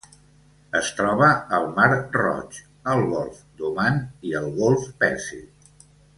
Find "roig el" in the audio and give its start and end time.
2.15-3.05